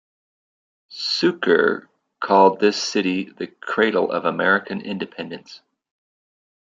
[0.89, 1.87] Sucre
[2.19, 5.61] called this city the cradle of American Independence.